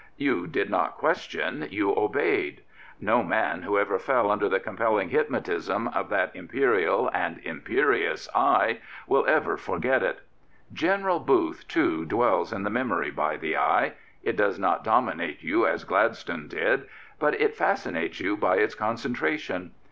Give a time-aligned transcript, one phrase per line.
[0.17, 2.63] You did not question: you obeyed.
[2.99, 8.79] No man who ever fell under the compelling hypnotism of that imperial and imperious eye
[9.05, 10.21] will ever forget it.
[10.73, 13.93] General Booth, too, dwells in the memory by the eye.
[14.23, 16.87] It does not dominate you as Gladstone's did;
[17.19, 19.69] but it fascinates you by its concen tration.